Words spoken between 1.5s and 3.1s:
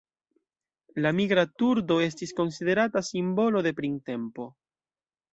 turdo estis konsiderata